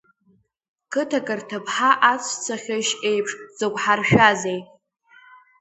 Қыҭак 0.91 1.27
рҭыԥҳа, 1.39 1.89
аҵәца 2.11 2.55
хьышь 2.63 2.93
еиԥш, 3.09 3.31
дзықәҳаршәазеи! 3.49 4.59